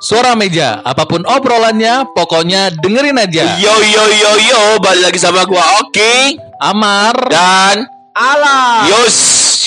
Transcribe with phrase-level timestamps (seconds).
[0.00, 3.60] Suara Meja, apa pun obrolannya, pokoknya dengerin aja.
[3.60, 7.12] Yo yo yo yo, balik lagi sama gua Oki Amar.
[7.28, 8.88] dan Alah.
[8.88, 9.16] Yus.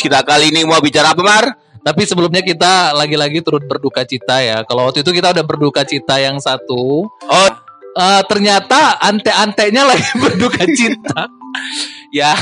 [0.01, 1.45] Kita kali ini mau bicara apa, Mar?
[1.79, 4.65] Tapi sebelumnya kita lagi-lagi turut berduka cita ya.
[4.65, 7.49] Kalau waktu itu kita udah berduka cita yang satu, Oh,
[7.93, 11.29] eh, ternyata ante-antenya lagi berduka cita.
[12.09, 12.33] ya.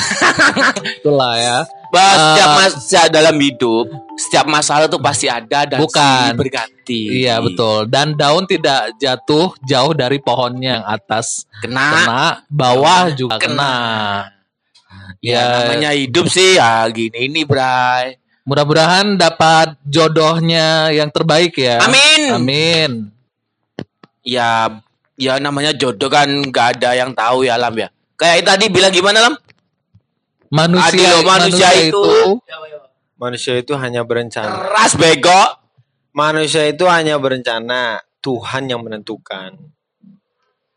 [1.04, 1.58] Itulah ya.
[1.91, 6.40] Bah, Eh, setiap masa dalam hidup, setiap masalah tuh pasti ada dan Bukan.
[6.40, 7.20] berganti.
[7.20, 7.84] Iya betul.
[7.86, 11.88] Dan daun tidak jatuh jauh dari pohonnya yang atas Kena.
[11.94, 13.52] kena, bawah juga Kena.
[13.52, 13.76] kena.
[15.20, 18.16] Ya, Ya, namanya hidup sih ya gini ini, Bray.
[18.41, 21.77] mudah-mudahan dapat jodohnya yang terbaik ya.
[21.77, 22.21] Amin.
[22.34, 22.91] Amin.
[24.21, 24.82] Ya,
[25.13, 27.90] ya namanya jodoh kan nggak ada yang tahu ya, Lam ya.
[28.16, 29.35] Kayak tadi bilang gimana, Lam?
[30.52, 32.40] Manusia, Adil, manusia itu-
[33.16, 34.68] Manusia itu hanya berencana.
[34.68, 35.41] Keras bego.
[36.12, 38.02] Manusia itu hanya berencana.
[38.20, 39.55] Tuhan yang menentukan.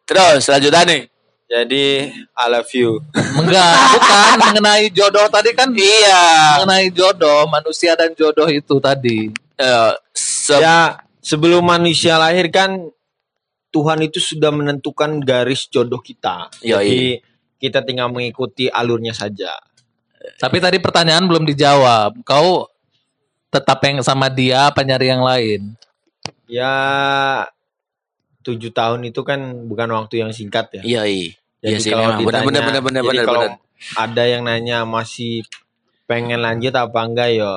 [0.04, 1.02] Terus selanjutnya nih.
[1.44, 3.04] Jadi I love you.
[3.12, 6.56] enggak, bukan mengenai jodoh tadi kan Iya.
[6.60, 9.28] mengenai jodoh manusia dan jodoh itu tadi.
[9.54, 12.88] Eh, se- Ya sebelum manusia lahir kan
[13.70, 16.48] Tuhan itu sudah menentukan garis jodoh kita.
[16.62, 16.72] Yoi.
[16.72, 17.02] Jadi
[17.64, 19.56] kita tinggal mengikuti alurnya saja.
[20.36, 22.20] Tapi tadi pertanyaan belum dijawab.
[22.24, 22.68] Kau
[23.48, 25.72] tetap yang sama dia apa nyari yang lain?
[26.44, 26.74] Ya
[28.44, 30.82] tujuh tahun itu kan bukan waktu yang singkat ya.
[30.84, 31.32] Iya, iya.
[31.64, 32.20] Jadi Iya sih, kalau memang.
[32.20, 33.44] Benar, ditanya, benar, benar, benar, jadi benar, kalau
[33.96, 35.44] ada yang nanya masih
[36.04, 37.52] pengen lanjut apa enggak ya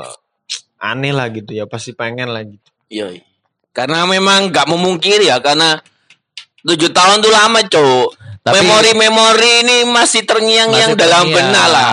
[0.80, 2.70] aneh lah gitu ya pasti pengen lah gitu.
[2.88, 3.20] Iya.
[3.20, 3.24] iya.
[3.76, 5.78] Karena memang nggak memungkiri ya karena
[6.66, 8.17] tujuh tahun tuh lama, Cuk.
[8.48, 11.38] Tapi- Memori-memori ini masih terngiang-ngiang Masih dalam terngiang.
[11.44, 11.92] benak lah.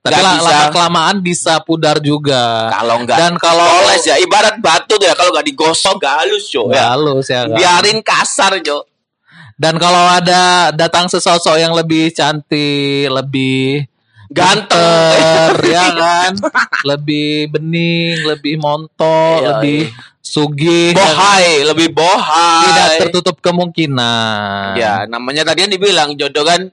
[0.00, 0.48] Tapi la- bisa.
[0.48, 2.72] lama kelamaan bisa pudar juga.
[2.72, 6.44] Kalau nggak Dan kalau poles ya ibarat batu tuh ya kalau nggak digosok nggak halus,
[6.46, 6.64] Cuk.
[6.66, 6.88] nggak Ya.
[6.90, 7.40] halus ya.
[7.42, 7.52] kan?
[7.52, 8.82] Biarin kasar, Cuk.
[9.54, 10.42] Dan kalau ada
[10.72, 13.84] datang sesosok yang lebih cantik, lebih
[14.30, 15.10] Ganteng.
[15.10, 16.32] pinter, ya kan,
[16.86, 19.94] lebih bening, lebih montok, Iya, lebih iya.
[20.22, 22.62] sugih, Bohai, lebih bohai.
[22.70, 24.78] tidak tertutup kemungkinan.
[24.78, 26.70] Ya, namanya tadi kan dibilang jodoh kan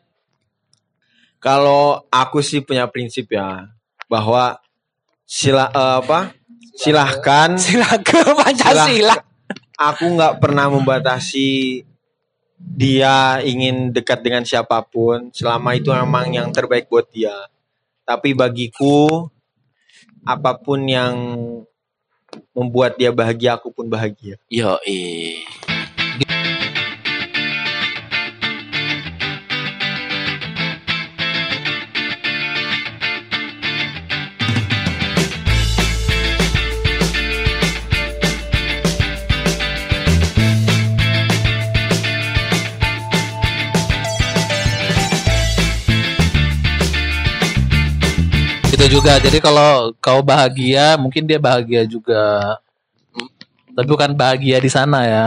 [1.37, 3.69] Kalau aku sih punya prinsip ya
[4.05, 4.57] bahwa
[5.23, 6.33] sila eh, apa?
[6.73, 9.17] Silahkan silakan Pancasila.
[9.73, 11.81] aku nggak pernah membatasi
[12.57, 17.33] dia ingin dekat dengan siapa pun selama itu memang yang terbaik buat dia.
[18.01, 19.29] Tapi bagiku
[20.25, 21.15] apa pun yang
[22.51, 24.41] membuat dia bahagia aku pun bahagia.
[24.49, 25.45] Yo, eh.
[49.07, 49.23] Juga.
[49.23, 52.59] Jadi kalau kau bahagia, mungkin dia bahagia juga.
[53.71, 55.25] Tapi bukan bahagia di sana ya.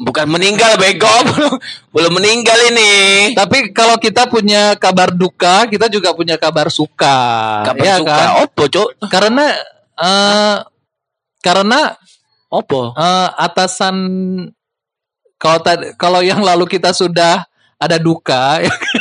[0.00, 1.12] Bukan meninggal bego,
[1.94, 2.92] belum, meninggal ini.
[3.36, 7.18] Tapi kalau kita punya kabar duka, kita juga punya kabar suka.
[7.70, 8.10] Kapan ya suka?
[8.16, 8.28] kan?
[8.42, 8.88] Opo, Cuk?
[9.12, 9.46] Karena
[10.00, 10.56] eh
[11.44, 11.94] karena
[12.50, 12.96] Opo?
[12.96, 13.96] eh, atasan
[15.36, 15.60] kalau
[16.00, 17.44] kalau yang lalu kita sudah
[17.76, 18.60] ada duka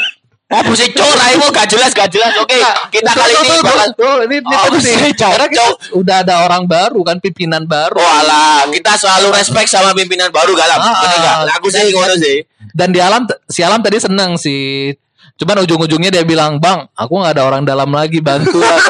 [0.50, 1.06] Opo sih, Cuk?
[1.06, 2.34] Raimu gak jelas, gak jelas.
[2.42, 2.58] Oke,
[2.90, 4.98] kita kali ini bakal tuh, ini, ini Oh, penting.
[5.14, 7.94] Karena kita udah ada orang baru kan pimpinan baru.
[7.94, 10.82] Oh alah, kita selalu respect sama pimpinan baru galam.
[10.82, 11.36] Ah, Bener nggak?
[11.46, 12.42] Nah, Aku sih ngono sih.
[12.74, 14.90] Dan di alam si alam tadi seneng sih.
[15.38, 18.82] Cuman ujung-ujungnya dia bilang, "Bang, aku nggak ada orang dalam lagi bantu." lah."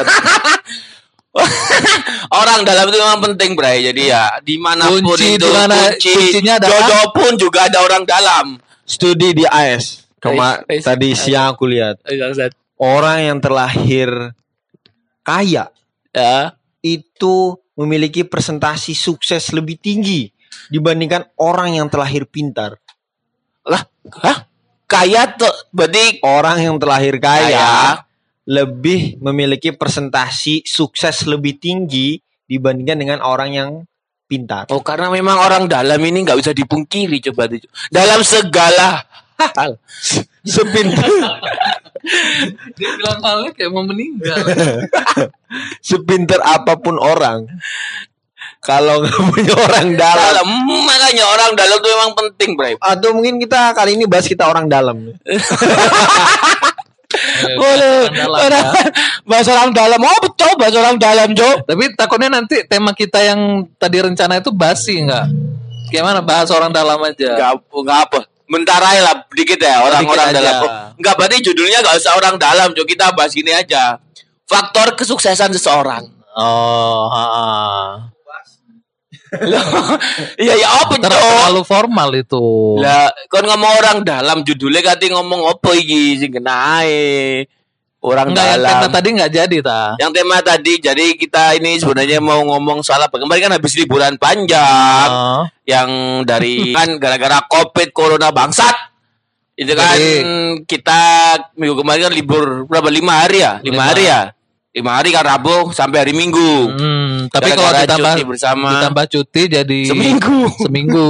[2.32, 3.84] Orang dalam itu memang penting, Bray.
[3.84, 7.66] Jadi ya di mana pun Kunci itu di mana- kunci, kuncinya adalah- jodoh pun juga
[7.66, 8.46] ada orang dalam.
[8.82, 10.09] Studi di AS
[10.68, 11.98] is- tadi siang aku lihat
[12.76, 14.36] orang yang terlahir
[15.24, 15.68] kaya
[16.10, 16.58] Ya.
[16.82, 20.28] itu memiliki presentasi sukses lebih tinggi
[20.68, 22.76] dibandingkan orang yang terlahir pintar.
[23.62, 23.86] Lah,
[24.20, 24.44] hah?
[24.90, 27.70] Kaya tuh berarti Orang yang terlahir kaya Kaya.
[28.50, 32.18] lebih memiliki presentasi sukses lebih tinggi
[32.50, 33.70] dibandingkan dengan orang yang
[34.26, 34.66] pintar.
[34.74, 37.46] Oh karena memang orang dalam ini nggak bisa dipungkiri coba.
[37.86, 39.06] Dalam segala
[39.56, 39.72] hal.
[40.44, 41.08] Sepintar
[42.76, 44.40] dia bilang halnya kayak mau meninggal.
[45.84, 47.44] sepintar apa pun orang
[48.60, 50.48] kalau nggak punya orang dalam Dalam
[50.84, 52.74] makanya orang dalam tuh memang penting, Bray.
[52.76, 54.96] atau mungkin kita kali ini bahas kita orang dalam
[57.40, 58.06] Boleh.
[58.06, 58.70] Ya.
[59.26, 59.98] Bahasa orang dalam.
[59.98, 61.58] Oh, betul bahasa orang dalam, Jo.
[61.66, 65.26] Tapi takutnya nanti tema kita yang tadi rencana itu basi nggak?
[65.90, 67.34] Gimana bahas orang dalam aja.
[67.34, 68.20] Enggak enggak apa.
[68.50, 70.54] Bentar aja lah dikit ya orang-orang dalam.
[70.98, 72.82] Enggak berarti judulnya enggak usah orang dalam, Cok.
[72.82, 74.02] Kita bahas gini aja.
[74.50, 76.10] Faktor kesuksesan seseorang.
[76.34, 77.46] Oh, ha, ha.
[80.34, 81.06] Iya ya apa, Cok?
[81.06, 82.42] terlalu formal itu.
[82.82, 87.46] Lah, kon ngomong orang dalam judulnya kati ngomong apa iki sing kena ae.
[88.00, 88.70] Orang Enggak yang dalam.
[88.72, 89.82] tema tadi enggak jadi ta.
[90.00, 93.12] Yang tema tadi, jadi kita ini sebenarnya mau ngomong soal apa?
[93.14, 95.44] Kemarin kan habis liburan panjang, Oh.
[95.64, 95.88] yang
[96.24, 98.72] dari kan gara-gara covid corona bangsat,
[99.52, 101.00] itu kan Jadi- kita
[101.54, 103.82] minggu kemarin kan libur berapa lima hari ya, lima, Lima.
[103.86, 104.20] hari ya,
[104.72, 108.68] lima hari kan Rabu sampai hari Minggu, Hmm, tapi kalau ditambah cuti bersama.
[108.80, 110.40] ditambah cuti jadi seminggu.
[110.64, 111.08] seminggu.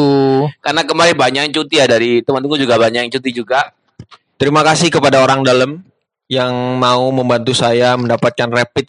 [0.59, 3.71] Karena kemarin banyak yang cuti ya dari teman-temanku juga banyak yang cuti juga.
[4.35, 5.87] Terima kasih kepada orang dalam
[6.31, 8.87] yang mau membantu saya mendapatkan rapid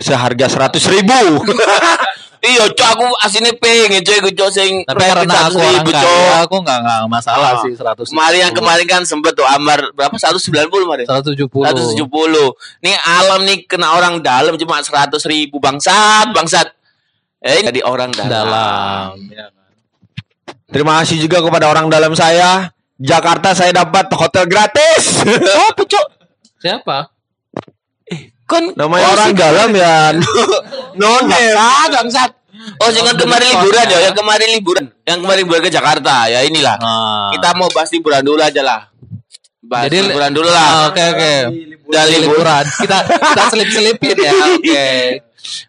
[0.00, 1.20] seharga 100 ribu.
[2.38, 6.36] Iya, cok aku aslinya pengen cok cok sing Tapi rapid karena aku 100.000, orang kaya,
[6.46, 7.62] aku enggak enggak masalah Ah.
[7.66, 8.14] sih 100.
[8.14, 11.02] Kemarin yang kemarin kan sempet tuh Amar berapa 190 kemarin.
[11.02, 11.50] 170.
[11.50, 12.54] 170.
[12.78, 16.70] Nih alam nih kena orang dalam cuma 100 ribu bangsat bangsat.
[17.42, 18.30] Eh ini jadi orang dalam.
[18.30, 19.10] dalam.
[19.34, 19.74] ya kan.
[20.70, 22.70] Terima kasih juga kepada orang dalam saya.
[23.02, 25.26] Jakarta saya dapat hotel gratis.
[25.74, 26.17] Apa cok?
[26.58, 27.14] Siapa?
[28.48, 30.16] Kon Namanya oh, orang dalam ya.
[30.96, 31.52] No name.
[31.52, 32.30] Bangsat, bangsat.
[32.80, 33.98] Oh, sing kan Oh, kemarin liburan ya, ya.
[34.10, 36.76] yang kemarin liburan, yang kemarin liburan ke Jakarta ya inilah.
[36.80, 37.28] Ah.
[37.30, 38.80] Kita mau bahas liburan dulu aja lah.
[39.62, 40.68] Bahas Jadi liburan dulu Ah, lah.
[40.90, 41.32] Oke oke.
[41.86, 42.64] Dari Dari liburan.
[42.66, 44.32] Kita kita selip-selipin ya.
[44.56, 44.88] Oke.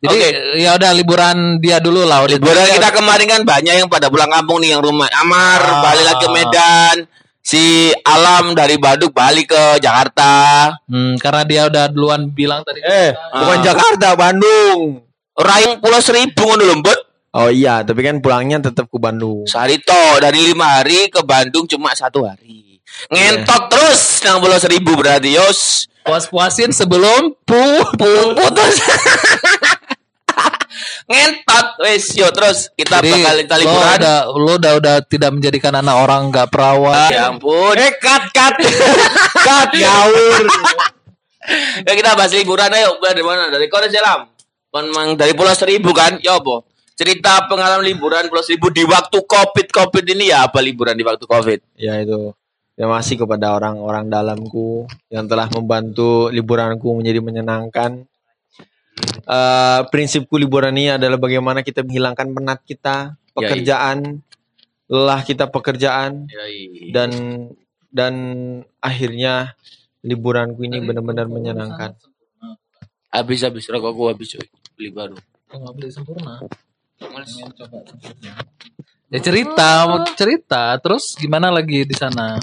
[0.01, 0.27] Jadi Oke.
[0.59, 2.25] ya udah liburan dia dulu lah.
[2.25, 5.79] Udah Liburan kita kemarin kan banyak yang pada pulang kampung nih yang rumah Amar Ah.
[5.83, 6.95] balik lagi ke Medan.
[7.49, 10.69] Si Alam dari Baduk balik ke Jakarta.
[10.85, 12.77] Hmm, karena dia udah duluan bilang tadi.
[12.85, 13.65] Eh, bukan Ah.
[13.65, 15.01] Jakarta, Bandung.
[15.33, 16.99] Raing Pulau Seribu ngono lho, Mbut.
[17.33, 19.49] Oh iya, tapi kan pulangnya tetap ke Bandung.
[19.49, 22.77] Sehari toh dari lima hari ke Bandung cuma satu hari.
[23.09, 25.89] Ngentot terus nang Pulau Seribu berarti yos.
[26.05, 27.61] Puas-puasin sebelum pu
[27.97, 28.75] Pung putus.
[31.09, 33.97] Ngentot wes yo terus kita Jadi bakal kita lo liburan.
[33.97, 37.09] udah lo udah udah tidak menjadikan anak orang nggak perawan.
[37.09, 37.73] Ya ampun.
[37.73, 38.53] Eh, cut, cut.
[39.47, 39.69] cut.
[39.73, 39.89] Ya
[41.97, 43.01] kita bahas liburan ayo.
[43.01, 43.49] Dari mana?
[43.49, 44.29] Dari Korea Selam.
[44.69, 46.21] Kon mang dari Pulau Seribu kan?
[46.21, 46.61] Ya apa?
[46.93, 51.25] Cerita pengalaman liburan Pulau Seribu di waktu Covid Covid ini ya apa liburan di waktu
[51.25, 51.73] Covid?
[51.73, 52.37] Ya itu.
[52.77, 58.05] Terima kasih kepada orang-orang dalamku yang telah membantu liburanku menjadi menyenangkan.
[59.29, 64.25] Eh, prinsipku liburan ini adalah bagaimana kita menghilangkan penat kita, pekerjaan,
[64.89, 66.25] lelah kita pekerjaan,
[66.89, 67.09] dan
[67.93, 68.13] dan
[68.81, 69.53] akhirnya
[70.01, 71.93] liburanku ini benar-benar menyenangkan.
[73.13, 74.45] Habis habis rokokku habis cuy.
[74.77, 75.17] Beli baru.
[75.49, 76.41] Kok nggak beli sempurna?
[76.97, 77.81] Coba sempurna.
[79.09, 80.77] Ya cerita, mau cerita.
[80.81, 82.37] Terus gimana lagi di sana?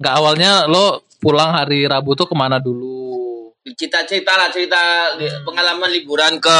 [0.00, 3.27] Nggak awalnya lo pulang hari Rabu tuh ke mana dulu?
[3.64, 4.80] Cerita-cerita lah cerita
[5.16, 6.58] li- pengalaman liburan ke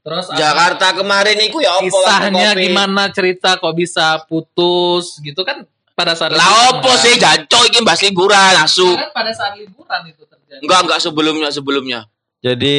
[0.00, 5.60] Terus Jakarta kemarin itu ya apa waktu kisahnya gimana cerita kok bisa putus gitu kan
[5.92, 8.96] pada saat Lah opo sih jancok iki bahas liburan asu.
[8.96, 12.00] kan pada saat liburan itu terjadi Enggak enggak sebelumnya sebelumnya.
[12.40, 12.78] Jadi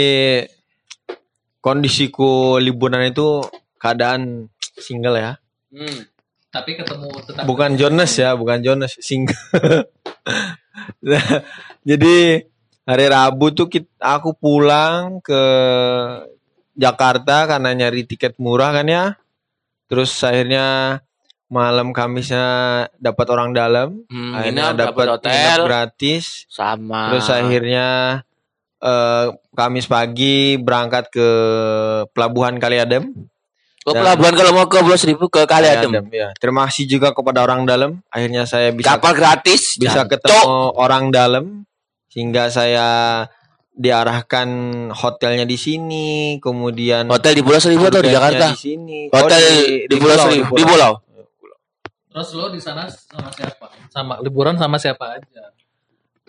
[1.62, 3.46] kondisiku liburan itu
[3.78, 5.32] keadaan single ya.
[5.70, 6.10] Hmm.
[6.50, 9.40] tapi ketemu tetap Bukan Jonas ya, bukan Jonas, single.
[11.90, 12.18] Jadi
[12.92, 15.44] hari Rabu tuh kit- aku pulang ke
[16.74, 19.06] Jakarta karena nyari tiket murah kan ya.
[19.88, 21.00] Terus akhirnya
[21.48, 22.46] malam Kamisnya
[22.96, 25.68] dapat orang dalam, Hmm, akhirnya dapat hotel.
[25.68, 26.48] gratis.
[26.48, 27.12] Sama.
[27.12, 27.88] Terus akhirnya
[28.78, 31.28] eh, Kamis pagi berangkat ke
[32.10, 33.14] Pelabuhan Kaliadem.
[33.82, 36.06] ke pelabuhan kalau mau ke Pulau Seribu ke Kaliadem.
[36.08, 36.30] ya.
[36.38, 37.98] Terima kasih juga kepada orang dalam.
[38.08, 39.74] Akhirnya saya bisa Kapal gratis.
[39.76, 40.10] bisa Jancok.
[40.16, 41.46] ketemu orang dalam
[42.12, 43.24] sehingga saya
[43.72, 44.48] diarahkan
[44.92, 48.52] hotelnya di sini, kemudian Hotel di Pulau Seribu atau di Jakarta?
[48.52, 49.08] Di sini.
[49.08, 50.54] Hotel Oh, di, Pulau Seribu.
[50.54, 50.94] Di Pulau.
[52.12, 55.48] terus lo di sana sama siapa sama liburan sama siapa aja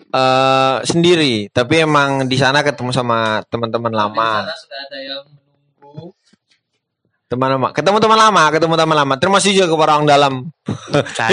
[0.07, 4.29] Eh, sendiri, tapi emang di sana ketemu sama teman-teman Di lama.
[4.39, 5.23] sana sudah ada yang
[5.81, 6.13] menunggu
[7.25, 9.13] Teman lama, ketemu teman lama, ketemu teman lama.
[9.17, 10.33] Terima kasih juga kepada orang dalam.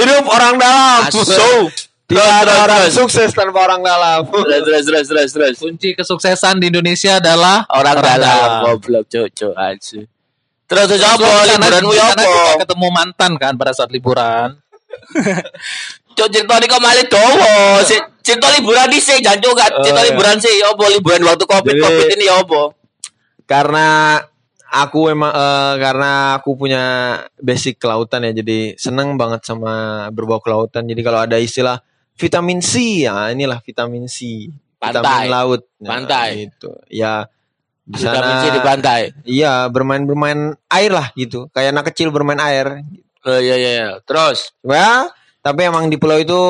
[0.00, 1.00] Hidup orang dalam.
[1.06, 1.68] Asu.
[2.10, 2.94] Tidak ada orang terus.
[2.98, 4.26] sukses tanpa orang dalam.
[4.44, 5.54] Terus terus terus terus terus.
[5.56, 10.00] kunci kesuksesan di Indonesia adalah Orang, dalam goblok cocok aja.
[10.66, 12.18] Terus terus apa liburanmu ya apa?
[12.20, 14.54] juga ketemu mantan kan pada saat liburan
[16.10, 17.54] Cok cerita ini kok malah dowo.
[17.82, 20.08] Si- Cerita liburan di sih janjo gak Oh, cerita iya.
[20.12, 22.62] liburan sih ya apa liburan waktu Covid Jadi- Covid ini ya apa?
[23.46, 23.86] Karena
[24.68, 26.82] aku emang eh, karena aku punya
[27.36, 29.72] basic kelautan ya jadi seneng banget sama
[30.10, 31.80] berbau kelautan jadi kalau ada istilah
[32.20, 35.00] vitamin C ya inilah vitamin C Pantai.
[35.00, 36.28] vitamin laut Nah, Pantai.
[36.46, 37.24] gitu ya
[37.82, 39.00] di Vitamin sana C di pantai.
[39.24, 42.84] iya bermain bermain air lah gitu kayak anak kecil bermain air
[43.20, 43.88] Oh, iya iya iya.
[44.00, 46.40] Terus ya tapi emang di pulau itu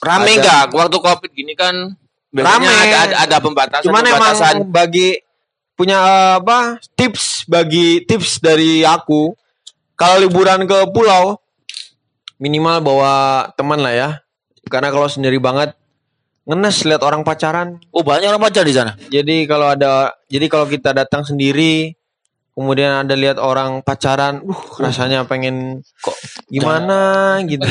[0.00, 1.74] rame nggak waktu covid gini kan?
[2.34, 2.66] Rame.
[2.66, 3.86] ada, ada, ada pembatasan.
[3.86, 4.54] cuman emang pembatasan.
[4.66, 5.22] bagi
[5.74, 6.58] punya eh, apa
[6.94, 9.34] tips bagi tips dari aku
[9.94, 11.38] kalau liburan ke pulau
[12.36, 13.14] minimal bawa
[13.54, 14.10] teman lah ya
[14.66, 15.76] karena kalau sendiri banget
[16.44, 18.92] ngenes lihat orang pacaran Oh banyak orang pacar di sana.
[19.08, 21.96] jadi kalau ada jadi kalau kita datang sendiri
[22.52, 26.16] kemudian ada lihat orang pacaran uh rasanya pengen Kok
[26.52, 27.64] gimana gitu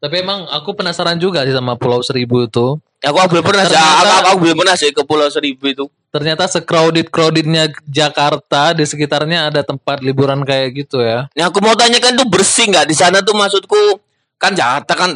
[0.00, 2.80] Tapi emang aku penasaran juga sih sama Pulau Seribu itu.
[3.04, 3.76] Ya, aku belum pernah sih.
[3.76, 5.84] Aku, aku, aku belum pernah sih ke Pulau Seribu itu.
[6.08, 11.28] Ternyata secrowded crowdednya Jakarta di sekitarnya ada tempat liburan kayak gitu ya.
[11.36, 14.00] Yang aku mau tanyakan tuh bersih nggak di sana tuh maksudku
[14.40, 15.12] kan Jakarta kan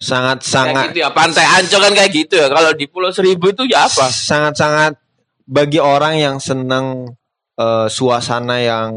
[0.00, 2.48] sangat kayak sangat gitu ya pantai Ancol kan kayak gitu ya.
[2.48, 4.08] Kalau di Pulau Seribu itu ya apa?
[4.08, 4.96] sangat-sangat
[5.44, 7.14] bagi orang yang senang
[7.60, 8.90] eh, suasana yang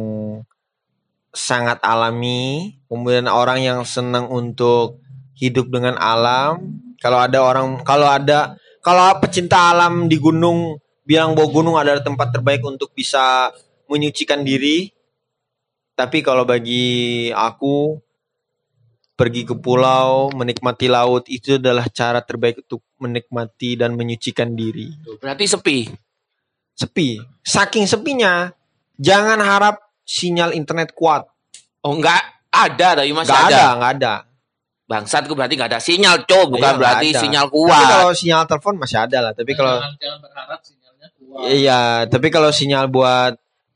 [1.34, 5.02] sangat alami, kemudian orang yang senang untuk
[5.36, 6.80] hidup dengan alam.
[7.02, 12.32] Kalau ada orang, kalau ada, kalau pecinta alam di gunung bilang bahwa gunung adalah tempat
[12.32, 13.52] terbaik untuk bisa
[13.92, 14.88] menyucikan diri.
[15.94, 18.00] Tapi kalau bagi aku
[19.14, 24.90] pergi ke pulau, menikmati laut itu adalah cara terbaik untuk menikmati dan menyucikan diri
[25.22, 25.78] Berarti sepi.
[26.74, 27.22] sepi.
[27.40, 28.50] Saking sepinya,
[28.98, 31.30] jangan harap sinyal internet kuat.
[31.82, 33.56] Oh enggak ada tapi masih Gak ada.
[33.56, 34.14] ada, nggak ada.
[34.84, 36.50] Bangsatku berarti nggak ada sinyal, cow.
[36.50, 37.20] Bukan Iya, nggak berarti ada.
[37.22, 37.86] sinyal Tapi kuat.
[37.88, 39.34] kalau sinyal telepon masih ada lah.
[39.34, 41.44] Tapi kalau jangan berharap sinyalnya kuat.
[41.50, 43.34] iya, tapi kalau sinyal buat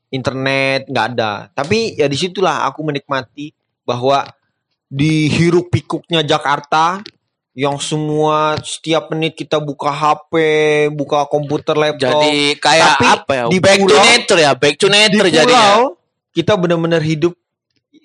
[0.10, 1.32] internet nggak ada.
[1.51, 3.51] Tapi ya di situlah aku menikmati
[3.84, 4.25] bahwa
[4.88, 7.03] di hiruk pikuknya Jakarta
[7.51, 10.32] yang semua setiap menit kita buka HP,
[10.94, 12.22] buka komputer, laptop.
[12.22, 13.44] Jadi kayak Tapi apa ya?
[13.50, 15.67] di back to pulau- nature ya, back to di nature pulau jadinya.
[16.32, 17.34] kita benar-benar hidup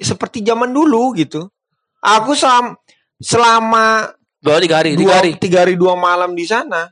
[0.00, 1.52] seperti zaman dulu gitu.
[2.00, 2.74] Aku selama
[3.20, 4.10] selama
[4.42, 5.30] Bawa tiga hari, tiga dua, hari.
[5.38, 6.90] tiga hari dua malam di sana,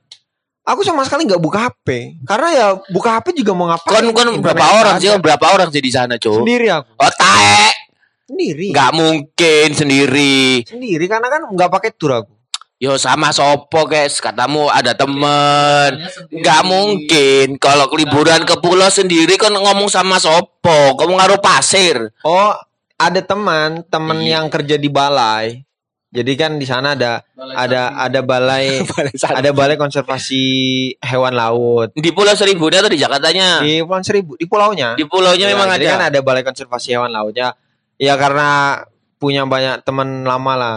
[0.63, 3.91] aku sama sekali nggak buka HP karena ya buka HP juga mau ngapain?
[3.91, 5.11] Kon kon Internet berapa orang sih?
[5.19, 6.45] berapa orang sih di sana, cow?
[6.45, 7.75] Sendiri aku, Oh taek.
[8.31, 10.63] Sendiri, Nggak mungkin sendiri.
[10.63, 12.35] sendiri karena kan nggak pakai tur aku.
[12.77, 16.01] Yo sama sopo guys, katamu ada temen.
[16.33, 22.09] Nggak mungkin kalau liburan ke pulau sendiri kan ngomong sama sopo, kamu ngaruh pasir.
[22.23, 22.57] Oh,
[22.97, 24.41] ada teman, teman Iya.
[24.41, 25.61] yang kerja di balai.
[26.09, 27.23] Jadi kan di sana ada
[27.55, 28.81] ada ada balai
[29.39, 30.43] ada balai konservasi
[30.99, 31.93] hewan laut.
[31.95, 33.61] Di Pulau Seribunya atau di Jakartanya?
[33.61, 34.97] Di Pulau Seribu, di pulaunya.
[34.97, 35.93] Di pulaunya Ya, memang jadi ada.
[35.95, 37.55] kan ada balai konservasi hewan lautnya.
[38.01, 38.81] Ya karena
[39.21, 40.75] punya banyak teman lama lah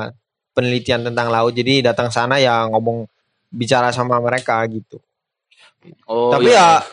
[0.51, 1.56] penelitian tentang laut.
[1.56, 3.08] Jadi datang sana ya ngomong
[3.48, 5.00] bicara sama mereka gitu.
[6.03, 6.84] Oh, Tapi iya.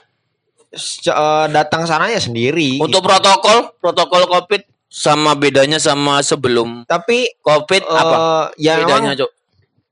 [0.71, 2.79] ya se- eh, datang sana ya sendiri.
[2.79, 3.11] untuk gitu.
[3.11, 8.17] protokol, protokol Covid sama bedanya sama sebelum Tapi Covid apa?
[8.55, 9.31] eh, ya Bedanya, Cok.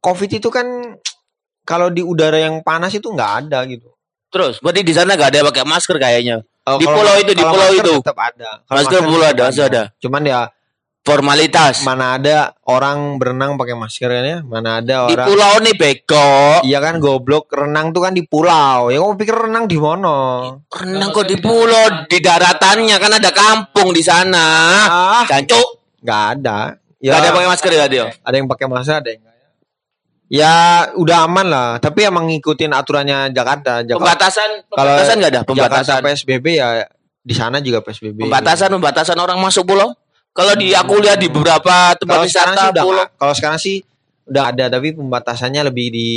[0.02, 0.66] COVID itu kan
[1.62, 3.90] kalau di udara yang panas itu nggak ada gitu.
[4.28, 6.44] Terus, berarti di sana gak ada pakai masker kayaknya.
[6.76, 7.92] Di kalau- pulau itu, di pulau itu.
[7.98, 8.50] tetap ada.
[8.62, 9.82] Kalau Masker pulau ada, masih ada.
[9.96, 10.40] Cuman ya
[11.00, 11.80] Formalitas.
[11.82, 14.38] mana ada orang berenang pakai masker kan ya?
[14.42, 16.60] Mana ada Di orang pulau nih bego.
[16.60, 18.92] Iya kan goblok renang tuh kan di pulau.
[18.92, 20.52] Ya kamu pikir renang di mana?
[20.68, 24.46] Renang kok di pulau, di daratannya kan ada kampung di sana.
[24.84, 25.80] Ah, Cancuk.
[25.98, 26.76] nggak ada.
[26.98, 28.04] Ya, Gak ada pakai masker ya dia.
[28.12, 29.37] ada yang pakai masker, ada yang nggak.
[30.28, 30.52] Ya
[30.92, 31.68] udah aman lah.
[31.80, 33.80] Tapi emang ngikutin aturannya Jakarta.
[33.80, 36.00] Jakarta Pembatasan, pembatasan gak ada Jakarta pembatasan.
[36.04, 36.68] PSBB ya
[37.18, 38.28] di sana juga PSBB.
[38.28, 39.96] Pembatasan, pembatasan orang masuk pulau.
[40.30, 43.02] Kalau di aku lihat di beberapa tempat wisata pulau.
[43.02, 43.18] nggak.
[43.18, 43.82] kalau sekarang sih
[44.28, 46.10] udah ada tapi pembatasannya lebih di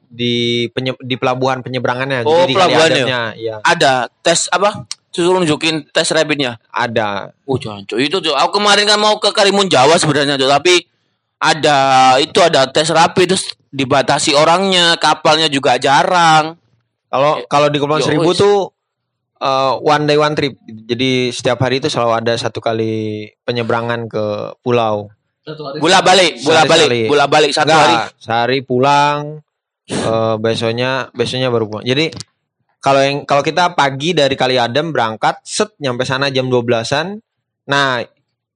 [0.00, 0.32] di
[0.72, 3.36] penye- di pelabuhan penyeberangannya Oh, di pelabuhannya.
[3.36, 4.88] Iya ada tes apa?
[5.12, 6.56] Suruh nunjukin tes rapidnya.
[6.66, 7.60] ada Oh
[7.94, 8.32] itu tuh.
[8.32, 10.89] Aku kemarin kan mau ke Karimun Jawa sebenarnya tuh, tapi
[11.40, 11.78] ada
[12.20, 16.60] itu ada tes rapid terus dibatasi orangnya, kapalnya juga jarang.
[17.10, 18.70] Kalau kalau di Kepulauan Seribu tuh
[19.40, 20.54] uh, one day one trip.
[20.68, 24.24] Jadi setiap hari itu selalu ada satu kali penyeberangan ke
[24.60, 25.08] pulau.
[25.80, 27.96] Bola balik, bola balik, bola balik satu Enggak, hari.
[28.20, 29.40] sehari pulang
[29.88, 31.82] eh, besoknya besoknya baru pulang.
[31.88, 32.12] Jadi
[32.78, 37.18] kalau yang kalau kita pagi dari Kali Adem berangkat set nyampe sana jam 12-an.
[37.66, 38.04] Nah,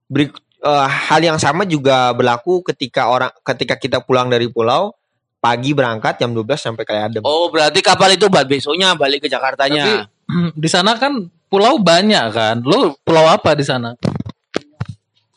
[0.06, 0.32] beri,
[0.64, 4.96] eh, hal yang sama juga berlaku ketika orang ketika kita pulang dari pulau
[5.44, 7.22] pagi berangkat jam 12 sampai Kali Adem.
[7.28, 9.84] Oh, berarti kapal itu buat besoknya balik ke Jakartanya.
[9.84, 12.64] Tapi di sana kan pulau banyak kan.
[12.64, 13.92] Lu pulau apa di sana?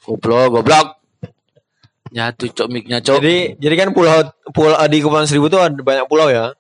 [0.08, 0.88] Goblok, goblok.
[2.16, 3.20] Nyatu cok mic-nya cok.
[3.20, 6.56] Jadi jadi kan pulau pulau di Kepulauan Seribu tuh ada banyak pulau ya.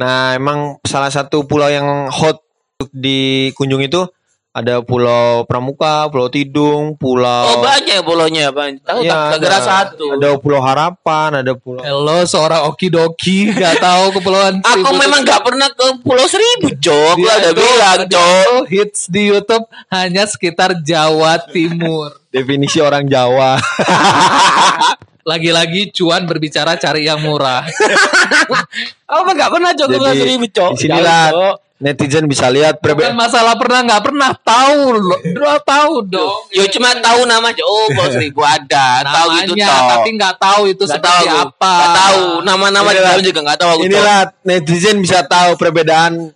[0.00, 2.40] Nah, emang salah satu pulau yang hot
[2.80, 4.08] untuk dikunjungi itu
[4.50, 8.82] ada Pulau Pramuka, Pulau Tidung, Oh Pulau banyak ya pulaunya Bang.
[8.82, 9.58] Tahu Iya, tak ada.
[9.62, 10.18] satu.
[10.18, 15.42] Ada Pulau Harapan, ada Pulau Hello, seorang okidoki gak tahu kepulauan Aku Seribu memang gak
[15.42, 17.14] pernah ke Pulau Seribu, Cok.
[17.16, 18.62] Dia udah itu- bilang, Cok.
[18.66, 22.18] hits di YouTube hanya sekitar Jawa Timur.
[22.30, 23.54] definisi orang Jawa.
[25.30, 27.62] Lagi-lagi cuan berbicara cari yang murah.
[29.10, 30.70] Aku mah gak pernah, Cok, Jadi Seribu, Cok.
[30.74, 31.54] di sinilah Jauh, Cok.
[31.80, 35.20] netizen bisa lihat Bukan perbedaan masalah pernah nggak pernah tahu loh.
[35.22, 36.50] Dua tahu dong.
[36.50, 37.62] Yo cuma tahu nama Cok.
[37.62, 37.86] Oh,
[38.58, 38.86] ada.
[39.06, 39.86] tahu gitu, Namanya, Cok.
[39.86, 41.42] tapi nggak tahu itu Gak seperti tahu.
[41.46, 41.74] apa.
[41.78, 42.22] Gak tahu.
[42.42, 43.82] Nama-nama di juga gak tahu aku.
[43.86, 46.34] Inilah netizen bisa tahu perbedaan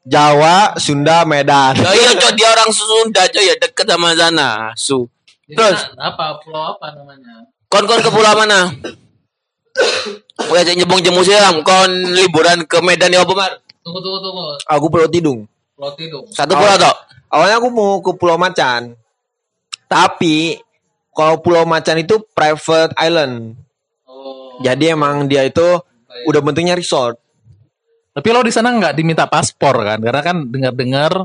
[0.00, 1.76] Jawa, Sunda, Medan.
[1.76, 2.32] Ya iya, Cok.
[2.32, 3.42] Dia orang Sunda, Cok.
[3.44, 4.72] Ya deket sama sana.
[4.72, 5.04] Su.
[5.44, 5.82] Terus?
[5.98, 7.42] apa pulau apa namanya?
[7.70, 8.74] Kon-kon ke pulau mana?
[10.50, 11.62] Gue ajak nyebong jemu silam.
[11.62, 13.52] Kon liburan ke Medan ya apa, Mar?
[13.86, 14.44] Tunggu tunggu tunggu.
[14.66, 15.46] Aku Pulau Tidung.
[15.78, 16.26] Pulau Tidung.
[16.34, 16.96] Satu pulau, Tok.
[17.30, 18.98] Awalnya aku mau ke Pulau Macan.
[19.86, 20.58] Tapi
[21.14, 23.54] kalau Pulau Macan itu private island.
[24.02, 24.58] Oh.
[24.60, 25.78] Jadi emang dia itu
[26.26, 27.16] udah bentuknya resort.
[28.10, 30.02] Tapi lo di sana nggak diminta paspor kan?
[30.02, 31.22] Karena kan dengar-dengar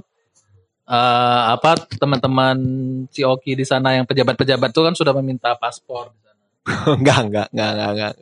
[0.86, 2.58] eh, apa teman-teman
[3.10, 6.14] Cioki di sana yang pejabat-pejabat tuh kan sudah meminta paspor.
[7.00, 8.14] enggak, enggak, enggak, enggak, enggak.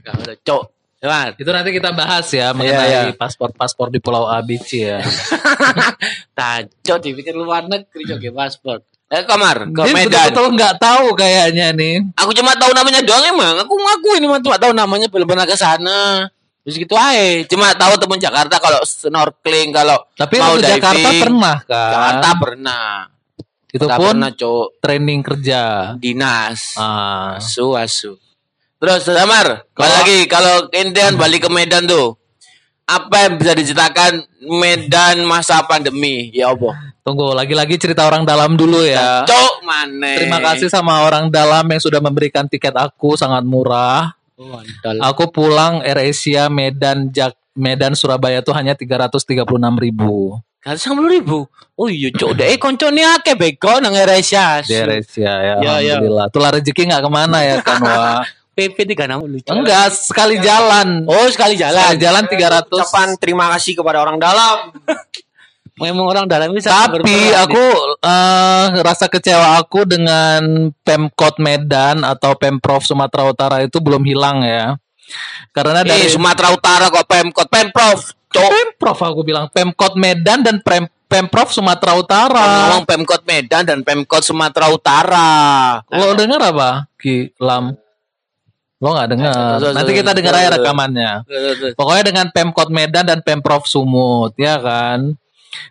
[0.00, 0.64] Gak ada, Cok.
[1.00, 1.32] Mar.
[1.32, 3.16] Itu nanti kita bahas ya mengenai iya.
[3.16, 5.00] paspor-paspor di Pulau ABC ya.
[6.36, 8.84] Taco dipikir luar negeri Cok, paspor.
[9.10, 10.06] Eh, kamar, ke Dia Medan.
[10.06, 12.14] betul-betul nggak tahu kayaknya nih.
[12.14, 13.58] Aku cuma tahu namanya doang emang.
[13.64, 16.30] Aku ngaku ini mah cuma tahu namanya belum pernah ke sana.
[16.62, 17.42] Terus gitu aja.
[17.50, 21.22] Cuma tahu temen Jakarta kalau snorkeling, kalau Tapi mau ke Jakarta diving.
[21.26, 21.90] pernah kan?
[21.90, 22.86] Jakarta pernah.
[23.70, 24.66] Itu Nggak pun pernah, Cok.
[24.82, 25.62] training kerja.
[25.96, 26.74] Dinas.
[26.74, 27.38] Ah.
[27.38, 28.18] Asu, asu.
[28.80, 32.16] Terus Samar, Kalau- kalau lagi kalau entian balik ke Medan tuh,
[32.88, 36.32] apa yang bisa diceritakan Medan masa pandemi?
[36.32, 36.74] Ya apa?
[37.04, 39.22] Tunggu, lagi-lagi cerita orang dalam dulu ya.
[39.28, 40.16] Cok mana?
[40.16, 44.16] Terima kasih sama orang dalam yang sudah memberikan tiket aku sangat murah.
[44.40, 44.56] Oh.
[45.04, 51.48] Aku pulang AirAsia Medan Jak Medan Surabaya tuh hanya 336 ribu Sepuluh ribu.
[51.80, 54.60] Oh iya cok, deh koncone akeh bego nang Eresia.
[54.60, 55.54] di AirAsia ya.
[55.64, 55.96] Ya, ya.
[55.96, 56.26] Alhamdulillah.
[56.28, 58.20] Tulah rezeki nggak ke mana ya kan wah.
[58.52, 59.48] PP tiga enam lucu.
[59.48, 61.08] Enggak sekali jalan.
[61.08, 61.96] Oh sekali jalan.
[61.96, 62.68] Sekali jalan 300.
[62.76, 64.68] Ucapan terima kasih kepada orang dalam.
[65.80, 66.68] Memang orang dalam bisa.
[66.68, 67.40] Tapi berperan.
[67.48, 67.64] aku
[68.04, 74.76] eh, rasa kecewa aku dengan Pemkot Medan atau Pemprov Sumatera Utara itu belum hilang ya.
[75.56, 78.19] Karena eh dari Sumatera Utara kok Pemkot, Pemprov.
[78.30, 78.50] Cok.
[78.50, 82.46] Pemprov aku bilang Pemkot Medan dan Prem- Pemprov Sumatera Utara.
[82.70, 85.30] Ngomong Pemkot Medan dan Pemkot Sumatera Utara.
[85.90, 86.86] Lo dengar apa?
[86.94, 87.74] Ki Lam.
[88.78, 89.58] Lo nggak dengar.
[89.58, 91.12] Terus, Nanti kita dengar aja rekamannya.
[91.74, 95.18] Pokoknya dengan Pemkot Medan dan Pemprov Sumut, ya kan?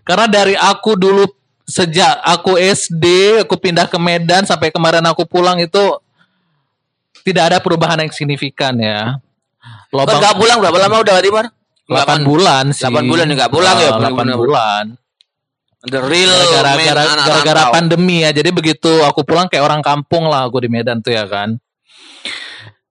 [0.04, 1.24] Karena dari aku dulu
[1.64, 5.80] sejak aku SD, aku pindah ke Medan sampai kemarin aku pulang itu
[7.24, 9.18] tidak ada perubahan yang signifikan ya.
[9.90, 11.46] Lobang nggak pulang berapa lama udah di Mar?
[11.90, 12.86] 8 bulan sih.
[12.86, 14.38] 8 bulan ya, nggak pulang ya, Ah, 8 bener-bener.
[14.38, 14.86] bulan.
[15.82, 17.74] The real Gara-gara anak gara-gara rantau.
[17.74, 18.30] pandemi ya.
[18.30, 21.56] Jadi begitu aku pulang kayak orang kampung lah aku di Medan tuh ya kan.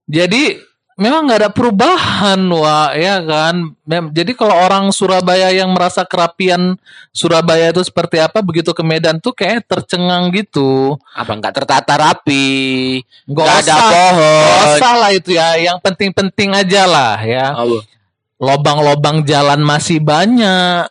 [0.09, 0.57] Jadi
[0.97, 3.77] memang nggak ada perubahan wah ya kan.
[3.85, 6.81] Mem- Jadi kalau orang Surabaya yang merasa kerapian
[7.13, 10.97] Surabaya itu seperti apa begitu ke Medan tuh kayak tercengang gitu.
[11.13, 13.05] Apa nggak tertata rapi?
[13.27, 14.65] Nggak Nggak ada pohon.
[14.75, 15.61] usah lah itu ya.
[15.61, 17.47] Yang penting-penting aja lah ya.
[18.39, 20.87] Lobang-lobang jalan masih banyak.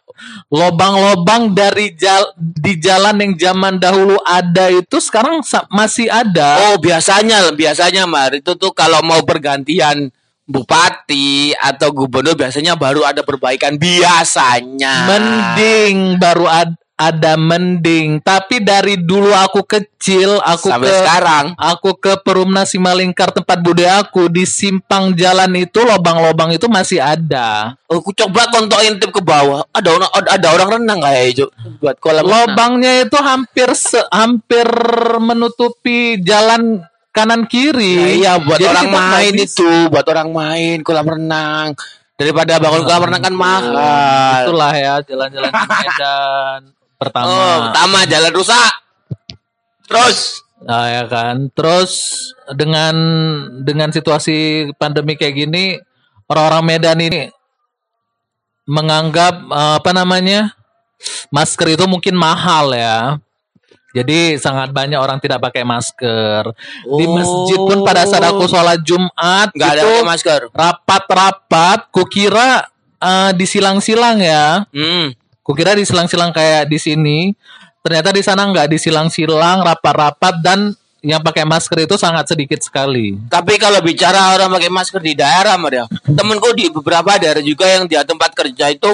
[0.50, 6.72] Lobang-lobang dari jal di jalan yang zaman dahulu ada itu sekarang masih ada.
[6.72, 10.10] Oh biasanya biasanya Mar itu tuh kalau mau pergantian
[10.48, 15.06] bupati atau gubernur biasanya baru ada perbaikan biasanya.
[15.06, 18.18] Mending baru ad- ada mending.
[18.26, 21.46] Tapi dari dulu aku kecil, aku sampai ke sekarang.
[21.54, 27.78] aku ke Perumna Simalingkar tempat bude aku di simpang jalan itu lobang-lobang itu masih ada.
[27.86, 29.62] Oh, Aku coba kontok intip ke bawah.
[29.70, 31.46] Ada orang ada, orang renang kayak itu
[31.78, 32.34] buat kolam renang.
[32.34, 34.66] Lobangnya itu hampir se- hampir
[35.22, 36.82] menutupi jalan
[37.14, 37.94] kanan kiri.
[37.94, 41.78] Ya, iya buat Jadi orang main itu, buat orang main kolam renang.
[42.18, 43.70] Daripada bangun kolam renang kan mahal.
[44.50, 46.62] Itulah ya jalan-jalan di Medan
[46.98, 47.30] pertama.
[47.30, 48.74] Oh, pertama jalan rusak.
[49.88, 51.54] Terus Nah, ya kan.
[51.54, 51.92] Terus
[52.58, 52.96] dengan
[53.62, 55.78] dengan situasi pandemi kayak gini,
[56.26, 57.30] orang-orang Medan ini
[58.66, 60.58] menganggap eh, apa namanya?
[61.30, 63.22] masker itu mungkin mahal ya.
[63.94, 66.42] Jadi sangat banyak orang tidak pakai masker.
[66.86, 70.42] Di masjid pun pada saat aku sholat Jumat nggak ada pakai masker.
[70.50, 72.66] rapat-rapat, kukira
[72.98, 74.66] eh, disilang-silang ya.
[74.74, 75.14] Hmm.
[75.48, 77.32] Kukira disilang-silang kayak di sini.
[77.80, 83.16] Ternyata di sana nggak disilang-silang, rapat-rapat dan yang pakai masker itu sangat sedikit sekali.
[83.32, 87.88] Tapi kalau bicara orang pakai masker di daerah, Maria, temenku di beberapa daerah juga yang
[87.88, 88.92] dia tempat kerja itu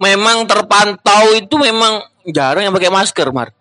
[0.00, 2.00] memang terpantau itu memang
[2.32, 3.52] jarang yang pakai masker, Mar.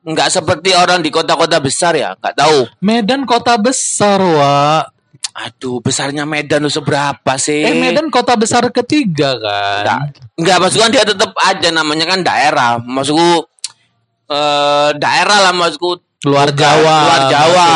[0.00, 2.58] Nggak seperti orang di kota-kota besar ya, nggak tahu.
[2.80, 4.95] Medan kota besar, Wak.
[5.36, 7.60] Aduh, besarnya Medan tuh seberapa sih?
[7.60, 9.84] Eh, Medan kota besar ketiga kan.
[9.84, 10.00] Nggak,
[10.40, 12.80] nggak maksudku kan dia tetap aja namanya kan daerah.
[12.80, 13.44] Maksudku
[14.26, 16.96] eh daerah lah maksudku Luar Bukan, Jawa.
[17.06, 17.70] luar Jawa.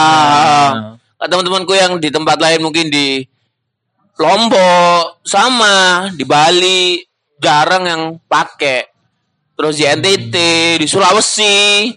[1.21, 3.21] Nah, teman-temanku yang di tempat lain mungkin di
[4.17, 6.99] Lombok sama di Bali
[7.41, 8.89] jarang yang pakai
[9.55, 10.35] terus di NTT
[10.81, 11.93] di Sulawesi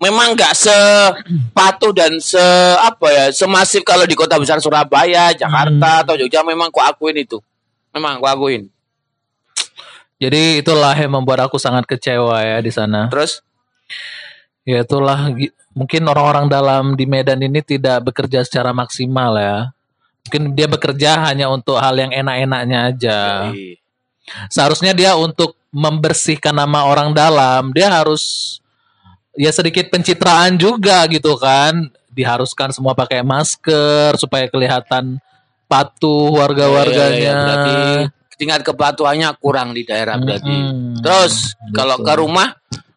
[0.00, 2.40] memang nggak sepatuh dan se
[2.80, 7.38] apa ya semasif kalau di kota besar Surabaya Jakarta atau Jogja memang ku akuin itu
[7.92, 8.66] memang ku akuin
[10.20, 13.08] Jadi itulah yang membuat aku sangat kecewa ya di sana.
[13.08, 13.40] terus
[14.68, 15.32] Ya itulah
[15.72, 19.72] mungkin orang-orang dalam di Medan ini tidak bekerja secara maksimal ya.
[20.28, 23.18] Mungkin dia bekerja hanya untuk hal yang enak-enaknya aja.
[24.52, 28.59] Seharusnya dia untuk membersihkan nama orang dalam, dia harus
[29.34, 31.90] ya sedikit pencitraan juga gitu kan.
[32.10, 35.22] Diharuskan semua pakai masker supaya kelihatan
[35.66, 37.06] patuh warga-warganya.
[37.06, 37.36] Iya, iya, iya.
[37.38, 37.74] berarti
[38.34, 41.04] tingkat kepatuhannya kurang di daerah berarti Mm-mm.
[41.04, 42.06] Terus kalau Betul.
[42.08, 42.48] ke rumah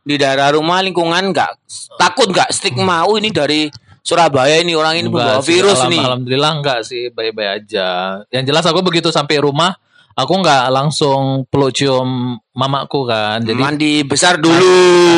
[0.04, 1.52] di daerah rumah lingkungan nggak
[2.00, 3.68] takut nggak stigma oh ini dari
[4.04, 6.04] Surabaya ini orang ini Enggak sih, virus alham- nih.
[6.04, 7.88] Alhamdulillah enggak sih, baik-baik aja.
[8.28, 9.80] Yang jelas aku begitu sampai rumah,
[10.14, 13.42] aku enggak langsung peluk cium mamaku kan.
[13.42, 14.74] Jadi Mandi besar dulu.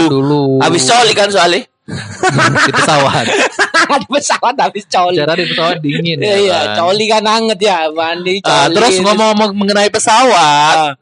[0.08, 1.63] dulu Habis coli kan soalnya.
[2.65, 3.25] di pesawat.
[4.01, 5.21] di pesawat habis coli.
[5.21, 6.34] Cara di pesawat dingin ya.
[6.34, 6.75] Iya, kan?
[6.81, 8.49] coli kan anget ya, mandi coli.
[8.49, 10.97] Ah, terus ngomong-ngomong mengenai pesawat,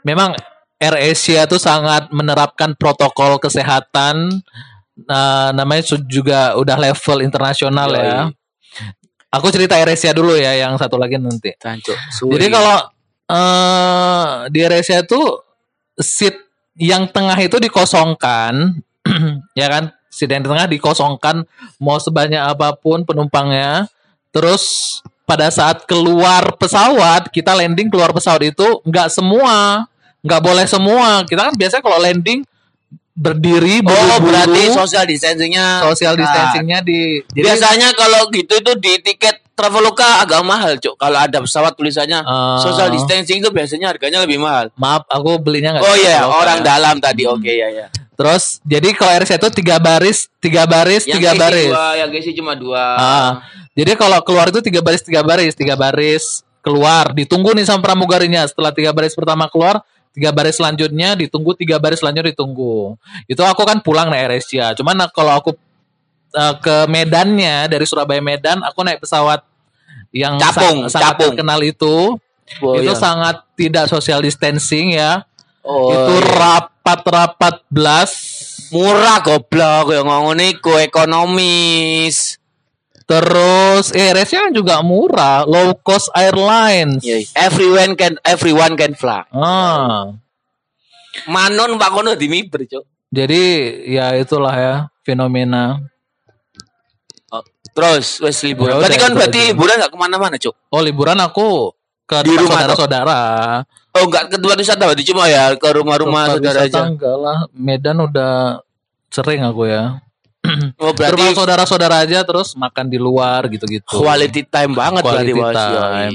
[0.00, 0.32] memang
[0.80, 4.40] AirAsia tuh sangat menerapkan protokol kesehatan.
[4.96, 8.00] Nah, namanya juga udah level internasional Yoi.
[8.00, 8.20] ya.
[9.36, 11.52] Aku cerita AirAsia dulu ya, yang satu lagi nanti.
[11.60, 11.96] Cancuk,
[12.32, 12.78] Jadi kalau
[13.26, 15.44] eh di AirAsia tuh
[16.00, 16.36] seat
[16.80, 18.80] yang tengah itu dikosongkan,
[19.60, 19.92] ya kan?
[20.08, 21.44] Seat yang tengah dikosongkan
[21.76, 23.88] mau sebanyak apa pun penumpangnya.
[24.32, 24.64] Terus
[25.28, 29.84] pada saat keluar pesawat, kita landing keluar pesawat itu nggak semua,
[30.24, 31.26] nggak boleh semua.
[31.28, 32.46] Kita kan biasanya kalau landing
[33.16, 35.80] berdiri, Oh, buru-buru, berarti social distancingnya.
[35.82, 37.24] social Nah, distancingnya di.
[37.26, 41.00] jadi- Biasanya kalau gitu itu di tiket Traveloka agak mahal, Cuk.
[41.00, 42.60] Kalau ada pesawat tulisannya Ah.
[42.60, 44.68] social distancing itu biasanya harganya lebih mahal.
[44.76, 45.82] maaf, aku belinya nggak.
[45.82, 46.64] Oh iya, Traveloka orang ya.
[46.66, 47.22] dalam tadi.
[47.24, 47.86] Oke, ya ya.
[48.12, 51.72] Terus jadi kalau RC itu tiga baris, tiga baris, tiga isi baris.
[51.72, 52.84] Dua, yang isi cuma dua.
[52.94, 53.30] Ah,
[53.72, 56.24] jadi kalau keluar itu tiga baris, tiga baris, tiga baris
[56.60, 57.12] keluar.
[57.12, 58.44] Ditunggu nih sama pramugarinya.
[58.44, 59.80] Setelah tiga baris pertama keluar,
[60.16, 62.96] tiga baris selanjutnya ditunggu, tiga baris selanjutnya ditunggu.
[63.28, 64.72] Itu aku kan pulang naik AirAsia.
[64.72, 65.52] Cuman nah, kalau aku
[66.32, 69.44] eh, ke Medannya dari Surabaya Medan, aku naik pesawat
[70.16, 71.36] yang Capung, sa- sangat capung.
[71.36, 72.16] terkenal itu.
[72.64, 72.96] Oh, itu iya.
[72.96, 75.28] sangat tidak social distancing ya.
[75.60, 76.32] Oh, itu iya.
[76.40, 78.12] rapat-rapat belas.
[78.66, 80.42] murah goblok yang ngomong
[80.82, 82.35] ekonomis.
[83.06, 87.06] Terus eh AirAsia juga murah, low cost airlines.
[87.38, 89.22] Everyone can everyone can fly.
[89.30, 90.10] Ah,
[91.30, 92.82] Manon Pak Kono di miber, Cuk.
[93.06, 93.42] jadi
[93.86, 94.74] ya itulah ya
[95.06, 95.78] fenomena.
[97.30, 98.74] Oh, terus wes liburan.
[98.74, 99.48] Ya berarti kan berarti aja.
[99.54, 100.54] liburan gak ke mana-mana, Cuk.
[100.74, 101.70] Oh liburan aku
[102.10, 103.20] ke Di rumah, saudara-saudara.
[103.94, 106.90] Oh, enggak ke tempat wisata berarti cuma ya ke rumah-rumah saudara aja.
[106.90, 108.60] Enggak lah, Medan udah
[109.14, 110.02] sering aku ya.
[110.76, 113.86] Oh, Ke rumah berarti saudara-saudara aja terus makan di luar gitu-gitu.
[113.88, 115.54] quality time banget berarti Quality Bos.
[115.54, 116.14] time.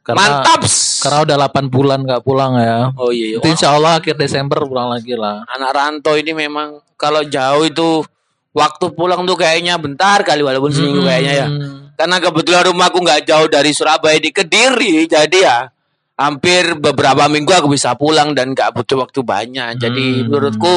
[0.00, 0.60] Karena, Mantap.
[1.00, 2.78] Karena udah 8 bulan nggak pulang ya.
[2.96, 3.38] Oh iya, iya.
[3.44, 5.44] Insya Allah akhir Desember pulang lagi lah.
[5.46, 8.02] anak rantau ini memang kalau jauh itu
[8.50, 11.48] waktu pulang tuh kayaknya bentar kali walaupun seminggu kayaknya ya.
[11.94, 15.58] Karena kebetulan rumahku nggak jauh dari Surabaya di Kediri, jadi ya
[16.16, 19.76] hampir beberapa minggu aku bisa pulang dan nggak butuh waktu banyak.
[19.76, 20.26] Jadi Hmm.
[20.26, 20.74] menurutku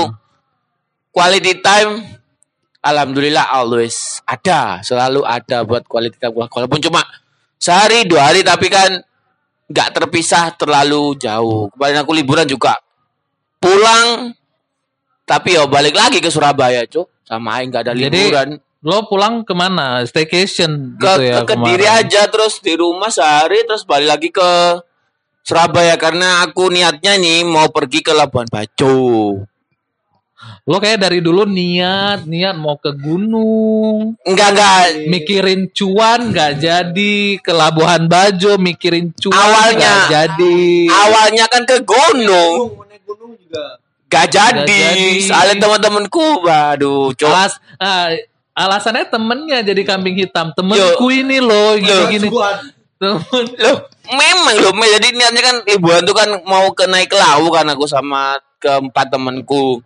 [1.13, 2.01] quality time,
[2.81, 6.33] alhamdulillah always ada, selalu ada buat quality time.
[6.33, 7.05] Walaupun cuma
[7.61, 8.99] sehari dua hari, tapi kan
[9.69, 11.69] nggak terpisah terlalu jauh.
[11.77, 12.75] Kemarin aku liburan juga
[13.61, 14.33] pulang,
[15.23, 17.07] tapi ya balik lagi ke Surabaya, cuk.
[17.23, 18.49] Sama aja nggak ada Jadi, liburan
[18.83, 20.03] Lo pulang ke mana?
[20.03, 22.03] Staycation ke, gitu ya ke Kediri kemarin?
[22.03, 24.49] aja terus di rumah sehari terus balik lagi ke
[25.43, 29.39] Surabaya karena aku niatnya nih mau pergi ke Labuan Bajo.
[30.63, 34.83] Lo kayak dari dulu niat, niat mau ke gunung, Enggak enggak.
[35.11, 39.75] mikirin cuan nggak jadi, ke Labuhan Bajo mikirin cuan Awalnya.
[39.75, 40.61] nggak jadi.
[40.87, 42.79] Awalnya kan ke gunung.
[42.87, 44.61] naik gunung juga Gak jadi.
[44.61, 45.25] jadi.
[45.25, 47.27] Soalnya teman-temanku, waduh, cok.
[47.33, 48.13] Alas, ah,
[48.53, 50.53] alasannya temennya jadi kambing hitam.
[50.53, 52.29] Temenku ini loh, gini-gini.
[52.29, 53.45] Temen.
[53.59, 53.77] Loh,
[54.07, 57.89] memang loh, jadi niatnya kan liburan tuh kan mau ke naik ke lau kan aku
[57.89, 59.81] sama keempat temanku.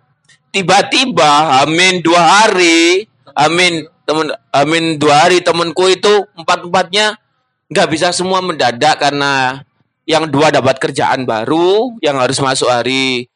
[0.51, 3.05] Tiba-tiba, amin dua hari,
[3.35, 7.19] amin temen, amin dua hari temanku itu empat empatnya
[7.67, 9.61] nggak bisa semua mendadak karena
[10.07, 13.27] yang dua dapat kerjaan baru yang harus masuk hari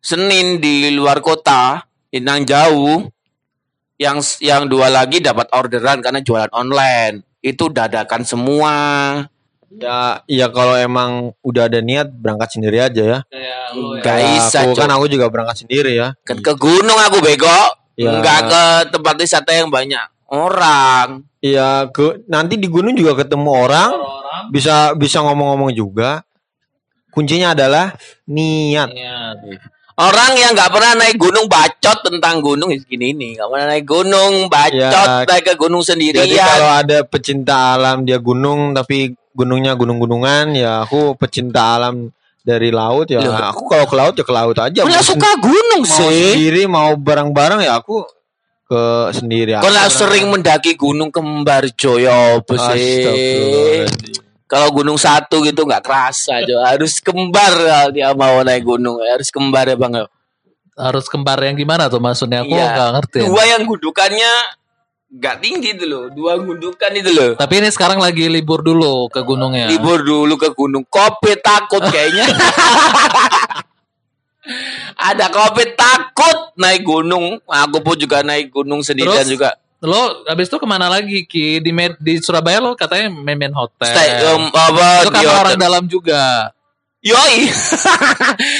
[0.00, 3.04] Senin di luar kota, yang jauh.
[4.00, 7.20] Yang yang dua lagi dapat orderan karena jualan online.
[7.44, 8.74] Itu dadakan semua.
[9.70, 14.02] Ya ya kalau emang udah ada niat berangkat sendiri aja ya Kayak lo ya.
[14.02, 17.58] Gak Kayak bisa, aku kan aku juga berangkat sendiri ya Kan ke gunung aku bego.
[17.94, 18.16] Ya.
[18.16, 18.62] Enggak ke
[18.96, 21.26] tempat wisata yang banyak orang.
[21.42, 26.22] Iya, ke nanti di gunung juga ketemu orang, Orang bisa bisa ngomong-ngomong juga.
[27.10, 27.98] Kuncinya adalah
[28.30, 28.88] niat.
[28.94, 29.36] niat.
[30.00, 33.84] Orang yang nggak pernah naik gunung bacot tentang gunung ya segini ini, nggak pernah naik
[33.84, 36.24] gunung bacot Ya, naik ke gunung sendirian.
[36.24, 42.72] Jadi kalau ada pecinta alam dia gunung tapi gunungnya gunung-gunungan ya aku pecinta alam dari
[42.72, 43.36] laut ya Loh.
[43.36, 44.80] aku kalau ke laut ya ke laut aja.
[44.82, 46.34] Mau suka gunung mau sih?
[46.34, 48.02] sendiri mau bareng-bareng ya aku
[48.66, 48.82] ke
[49.14, 49.64] sendiri aja.
[49.66, 52.40] Kalau sering mendaki gunung kembar Joyo
[52.74, 53.84] sih?
[54.50, 56.58] Kalau gunung satu gitu nggak kerasa Jo.
[56.66, 58.98] Harus kembar kalau dia mau naik gunung.
[58.98, 60.06] Harus kembar ya bang.
[60.74, 62.42] Harus kembar yang gimana tuh maksudnya?
[62.42, 62.72] Aku Iya.
[62.74, 63.18] nggak ngerti.
[63.30, 64.32] Dua yang gundukannya
[65.10, 66.06] nggak tinggi loh.
[66.14, 67.34] Dua gundukan itu loh.
[67.34, 69.66] Tapi ini sekarang lagi libur dulu ke gunungnya.
[69.66, 70.86] Libur dulu ke gunung.
[70.86, 72.30] Kopi takut kayaknya.
[75.10, 77.42] Ada kopi takut naik gunung.
[77.44, 79.34] Aku pun juga naik gunung sendirian Terus?
[79.34, 79.50] juga.
[79.80, 81.58] Lo abis itu ke mana lagi Ki?
[81.58, 83.88] Di Med- di Surabaya lo katanya main main hotel.
[83.88, 85.40] Stay um, apa itu di hotel.
[85.40, 86.52] orang dalam juga.
[87.00, 87.48] Yoi.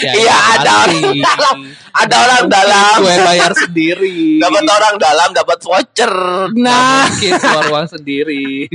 [0.01, 0.97] Ya, Iya, ada pasti.
[0.97, 1.57] orang dalam.
[1.93, 2.97] Ada orang dalam.
[3.05, 4.41] Gue bayar sendiri.
[4.41, 6.15] Dapat orang dalam, dapat voucher.
[6.57, 8.69] Nah, mungkin keluar uang sendiri.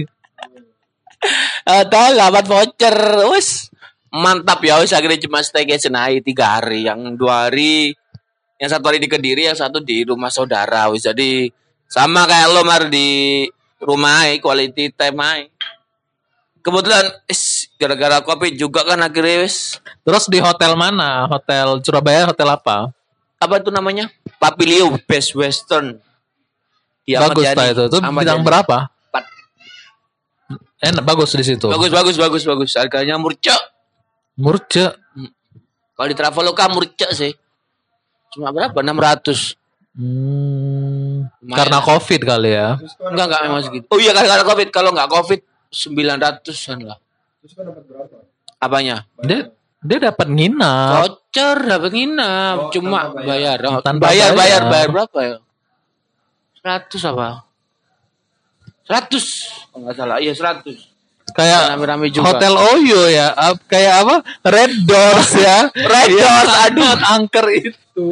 [1.66, 2.98] atau dapat voucher.
[3.34, 3.74] Wes
[4.16, 7.92] mantap ya wes akhirnya cuma staycation aja tiga hari yang dua hari
[8.56, 11.52] yang satu hari di kediri yang satu di rumah saudara wes jadi
[11.92, 13.44] sama kayak lo mar di
[13.84, 15.52] rumah quality time aja.
[16.64, 17.42] kebetulan is
[17.76, 21.28] gara-gara covid juga kan akhirnya wes Terus di hotel mana?
[21.28, 22.92] Hotel Surabaya, hotel apa?
[23.36, 24.10] apa itu namanya
[24.40, 26.00] Papilio Best Western
[27.06, 27.84] di bagus lah itu.
[27.92, 28.78] Itu Ahmad bintang berapa?
[28.90, 29.24] Empat.
[30.82, 31.70] Enak, bagus di situ.
[31.70, 33.54] bagus bagus bagus bagus harganya murca
[34.36, 34.92] Murce.
[35.96, 37.32] kalau di Traveloka murca sih
[38.36, 39.56] cuma berapa 600
[39.96, 42.76] Hmm, karena covid kali ya.
[43.00, 43.88] Enggak enggak memang segitu.
[43.88, 44.68] Oh iya karena Covid.
[44.68, 45.40] Kalau enggak Covid
[45.72, 47.00] 900-an lah.
[48.58, 49.06] Apanya?
[49.20, 50.92] Dia dia dapat nginap.
[51.06, 53.58] Voucher dapat nginap, Oh, cuma tanpa bayar.
[53.58, 53.58] bayar.
[53.70, 54.62] Oh, Tanpa bayar, bayar, bayar.
[54.66, 55.38] bayar berapa ya?
[56.60, 57.28] 100 apa?
[58.84, 59.70] 100.
[59.70, 60.18] Kalau enggak salah.
[60.18, 60.94] Iya 100.
[61.28, 62.26] Kayak Rame-rame juga.
[62.28, 63.28] Hotel Oyo ya.
[63.30, 64.16] Ap- Kayak apa?
[64.42, 65.58] Red Doors ya.
[65.94, 66.92] Red Iya, Doors, aduh.
[67.12, 68.08] angker itu.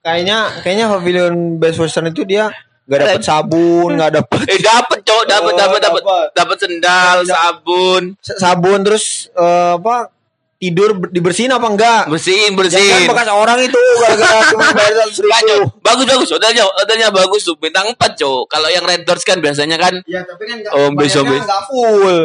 [0.00, 2.48] Kayaknya kayaknya pavilion Best Western itu dia
[2.88, 6.56] nggak dapat sabun, nggak dapat Eh dapat cowok, dapat Oh, dapat dapat dapat.
[6.58, 10.08] sendal, sabun, sabun terus eh, apa
[10.56, 12.02] tidur ber- dibersihin apa enggak?
[12.08, 13.06] bersihin, Jangan bersihin.
[13.06, 15.54] bekas orang itu gara-gara cuma bayar seratus ribu.
[15.78, 18.44] Bagus bagus hotelnya hotelnya bagus tuh bintang 4 cowok.
[18.48, 22.18] Kalau yang Red Doors kan biasanya kan Ya tapi kan nggak Oh, bayarnya nggak full.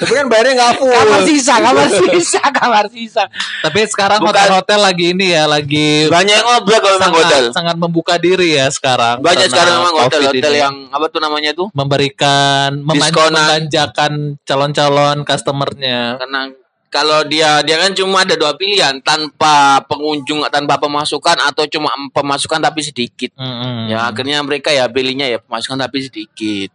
[0.00, 0.88] Tapi kan bayarnya nggak full.
[0.88, 3.24] kamar sisa, kamar sisa, kamar sisa.
[3.60, 7.42] Tapi sekarang hotel-hotel lagi ini ya, lagi Banyak yang ngobrol kalau memang hotel.
[7.52, 9.20] sangat membuka diri ya sekarang.
[9.20, 11.68] Banyak sekarang memang hotel-hotel yang apa tuh namanya tuh?
[11.76, 16.16] memberikan memanjakan calon-calon customernya.
[16.16, 16.48] Karena
[16.90, 22.58] kalau dia dia kan cuma ada dua pilihan tanpa pengunjung tanpa pemasukan atau cuma pemasukan
[22.58, 23.30] tapi sedikit.
[23.38, 23.92] Mm-mm.
[23.92, 26.72] Ya akhirnya mereka ya pilihnya ya pemasukan tapi sedikit.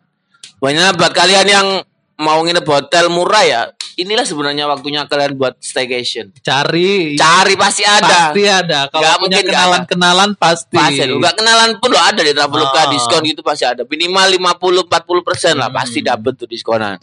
[0.64, 1.68] Banyak buat kalian yang
[2.16, 3.62] mau nginep hotel murah ya,
[3.96, 6.32] inilah sebenarnya waktunya kalian buat staycation.
[6.40, 8.32] cari Cari pasti ada.
[8.32, 8.80] pasti ada.
[8.88, 10.76] Kalau Nggak punya kenalan-kenalan pasti.
[10.76, 11.14] Pasti ada.
[11.16, 12.92] Enggak kenalan pun lo ada di Traveloka Ah.
[12.92, 13.84] diskon gitu pasti ada.
[13.84, 17.00] Minimal 50 40 persen lah pasti dapet tuh diskonan.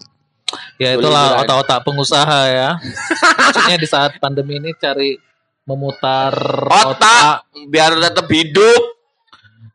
[0.77, 2.77] Ya itulah otak-otak pengusaha ya.
[3.49, 5.17] Maksudnya di saat pandemi ini cari
[5.65, 6.35] memutar
[6.69, 8.83] Otak biar tetap hidup.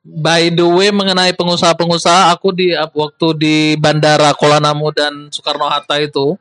[0.07, 5.99] By the way mengenai pengusaha-pengusaha, aku di waktu di Bandara Kuala Namu dan Soekarno Hatta
[5.99, 6.39] itu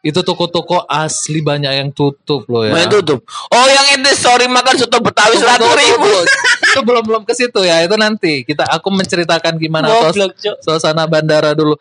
[0.00, 2.72] Itu toko-toko asli banyak yang tutup loh ya.
[2.72, 3.20] Main tutup.
[3.52, 6.08] Oh yang itu sorry makan soto Betawi seratus ribu.
[6.72, 7.84] itu belum belum ke situ ya.
[7.84, 10.40] Itu nanti kita aku menceritakan gimana Cok.
[10.64, 11.76] suasana bandara dulu.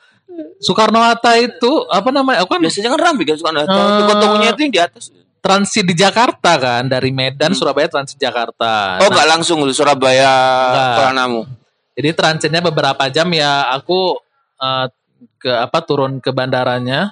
[0.59, 2.43] Soekarno Hatta itu apa namanya?
[2.43, 3.67] Aku kan Biasanya kan ramai kan suka Eh.
[4.03, 5.15] Toko-tokonya itu yang di atas.
[5.39, 8.99] Transit di Jakarta kan dari Medan Surabaya transit Jakarta.
[8.99, 9.03] Hmm.
[9.03, 10.31] Oh Nah, nggak langsung lu Surabaya
[10.71, 10.95] Nggak.
[10.95, 11.41] Kuala Namu.
[11.99, 14.15] Jadi transitnya beberapa jam ya aku
[14.59, 14.87] eh,
[15.39, 17.11] ke apa turun ke bandaranya.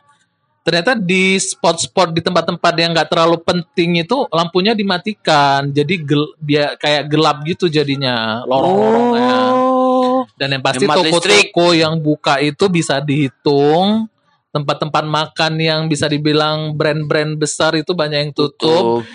[0.67, 5.71] Ternyata di spot-spot di tempat-tempat yang nggak terlalu penting itu lampunya dimatikan.
[5.71, 9.35] Jadi gel, dia kayak gelap gitu jadinya lorong-lorongnya.
[9.55, 10.27] Oh.
[10.35, 14.11] Dan yang pasti toko-toko yang buka itu bisa dihitung.
[14.57, 19.05] Tempat-tempat makan yang bisa dibilang brand-brand besar itu banyak yang tutup.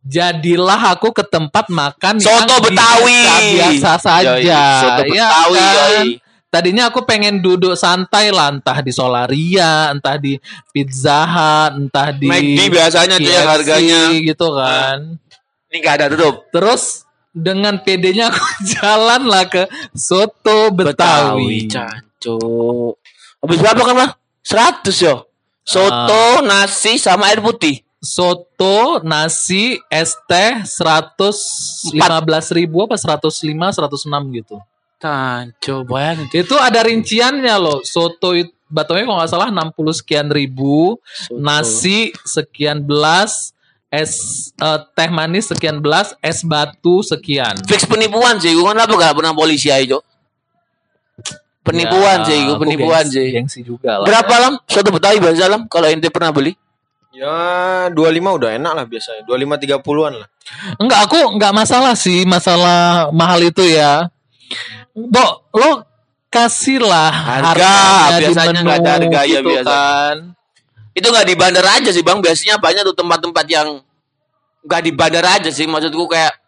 [0.00, 3.20] Jadilah aku ke tempat makan Soto yang Betawi.
[3.52, 4.32] biasa saja.
[4.32, 5.58] Yoi, Soto Ya Betawi.
[5.58, 5.74] kan?
[5.76, 6.08] yoi.
[6.50, 10.34] Tadinya aku pengen duduk santai lah, entah di Solaria, entah di
[10.74, 14.00] Pizza Hut, entah di McD biasanya KFC harganya.
[14.10, 14.98] gitu kan.
[15.70, 16.50] Ini nggak ada tutup.
[16.50, 18.42] Terus dengan PD-nya aku
[18.74, 21.70] jalan lah ke Soto Betawi.
[21.70, 22.98] Cancuk.
[23.38, 24.10] Habis berapa kan lah?
[24.44, 25.26] 100 yo.
[25.64, 27.84] Soto, nasi sama air putih.
[28.00, 31.92] Soto, nasi, es teh 115
[32.56, 34.56] ribu apa 105, 106 gitu.
[35.00, 36.26] Cancuk, bayangin.
[36.32, 37.80] Itu ada rinciannya loh.
[37.84, 41.36] Soto itu batonya kalau nggak salah 60 sekian ribu, Soto.
[41.42, 43.52] nasi sekian belas,
[43.90, 44.14] es
[44.54, 47.58] eh, teh manis sekian belas, es batu sekian.
[47.66, 49.98] Fix penipuan sih, gue kan apa gak pernah polisi aja.
[51.60, 53.28] Penipuan Ya, sih, gue aku penipuan gengsi- sih.
[53.30, 54.06] Gengsi juga lah.
[54.08, 54.54] Berapa lam?
[54.64, 55.68] Soto Betawi bahasa lam?
[55.68, 56.56] Kalau ente pernah beli?
[57.10, 57.36] Ya
[57.90, 58.00] 25
[58.32, 59.22] udah enak lah biasanya.
[59.22, 60.28] 25 30-an lah.
[60.78, 64.08] Enggak, aku enggak masalah sih masalah mahal itu ya.
[64.90, 65.20] Bo,
[65.52, 65.84] lo
[66.28, 69.68] kasihlah Harga, harganya di biasanya menu nggak ada harga, ya, gitu biasa.
[69.68, 70.16] kan.
[70.90, 72.18] Itu nggak di bandara aja sih bang.
[72.18, 73.68] Biasanya banyak tuh tempat-tempat yang
[74.64, 75.68] nggak di bandara aja sih.
[75.68, 76.39] Maksudku kayak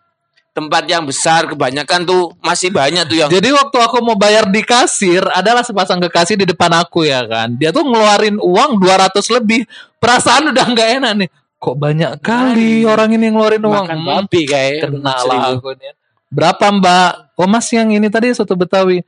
[0.52, 4.60] tempat yang besar kebanyakan tuh masih banyak tuh yang Jadi waktu aku mau bayar di
[4.60, 7.56] kasir, adalah sepasang kekasih di depan aku ya kan.
[7.56, 9.64] Dia tuh ngeluarin uang 200 lebih.
[9.96, 11.28] Perasaan udah nggak enak nih.
[11.56, 13.86] Kok banyak kali orang ini ngeluarin uang.
[13.88, 15.30] makan babi kayak kena seribu.
[15.30, 15.92] lah aku nih.
[16.32, 17.12] Berapa mbak?
[17.40, 19.00] Oh mas yang ini tadi soto Betawi.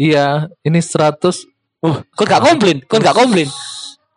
[0.00, 1.48] Iya, ini 100.
[1.80, 2.78] Oh, kau nggak komplain?
[2.84, 3.48] Kau nggak komplain?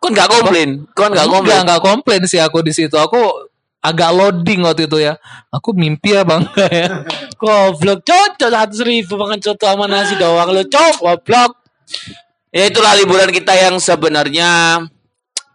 [0.00, 0.70] Kau nggak komplain?
[0.92, 1.60] Kau nggak komplain?
[1.64, 2.92] Enggak komplain sih aku di situ.
[2.92, 3.48] Aku
[3.84, 5.20] agak loading waktu itu ya.
[5.52, 6.40] Aku mimpi ya bang.
[6.56, 7.04] ya.
[7.40, 11.52] Goblok cocok seratus ribu makan soto sama nasi doang lo cok goblok.
[12.48, 14.80] Ya itulah liburan kita yang sebenarnya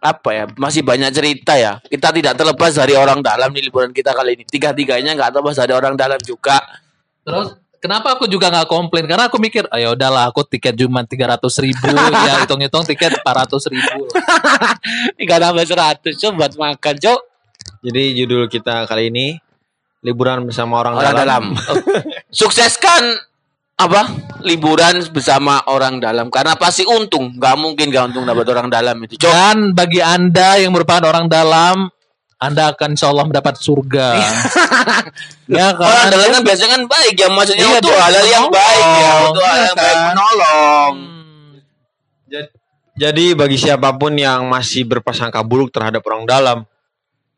[0.00, 1.82] apa ya masih banyak cerita ya.
[1.82, 4.44] Kita tidak terlepas dari orang dalam di liburan kita kali ini.
[4.46, 6.62] Tiga tiganya nggak terlepas dari orang dalam juga.
[7.26, 9.08] Terus kenapa aku juga nggak komplain?
[9.08, 11.88] Karena aku mikir, ayo udahlah aku tiket cuma 300 ribu,
[12.28, 14.08] ya hitung-hitung tiket 400 ribu.
[15.20, 17.20] Nggak tambah seratus cok buat makan cok.
[17.80, 19.40] Jadi judul kita kali ini
[20.04, 21.44] liburan bersama orang, Orang dalam.
[22.40, 23.16] Sukseskan
[23.80, 24.12] apa
[24.44, 29.16] liburan bersama orang dalam karena pasti untung nggak mungkin nggak untung dapat orang dalam itu
[29.16, 31.88] cok Dan bagi anda yang merupakan orang dalam,
[32.36, 34.20] anda akan insya Allah mendapat surga.
[35.56, 35.88] ya kan?
[35.88, 39.44] Orang dalam kan biasanya kan baik ya maksudnya Iya, untuk hal yang baik ya untuk
[39.44, 40.08] hal Iya yang baik kan?
[40.12, 40.92] menolong.
[41.00, 41.52] Hmm.
[42.28, 42.48] Jadi,
[43.00, 46.58] jadi bagi siapa pun yang masih berprasangka buruk terhadap orang dalam,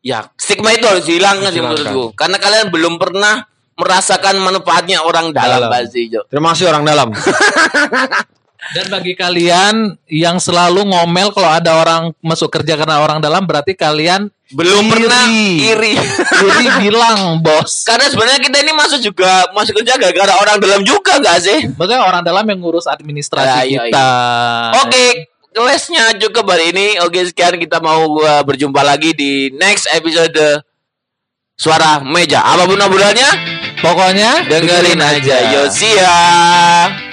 [0.02, 1.78] Ya stigma itu harus dihilangkan sih Hilangkan.
[1.88, 5.70] menurutku karena kalian belum pernah merasakan manfaatnya orang dalam Dalam.
[5.70, 6.26] pasti Jo.
[6.26, 7.08] terima kasih orang dalam.
[8.62, 9.74] Dan bagi kalian
[10.06, 14.92] yang selalu ngomel kalau ada orang masuk kerja karena orang dalam, berarti kalian Belum Iri.
[14.92, 15.24] pernah
[15.58, 15.92] iri.
[16.30, 17.82] Jadi bilang bos.
[17.82, 21.58] karena sebenarnya kita ini masuk juga masuk kerja gara-gara orang dalam juga gak sih?
[21.72, 24.08] Maksudnya orang dalam yang ngurus administrasi Ya, iya, kita.
[24.84, 26.98] Oke, kelasnya cukup hari ini.
[27.04, 30.64] Oke, sekian kita mau uh, berjumpa lagi di next episode
[31.54, 32.42] Suara Meja.
[32.42, 33.30] Apa pun obrolannya,
[33.82, 35.36] Pokoknya dengerin aja.
[35.50, 37.11] Yo, see ya.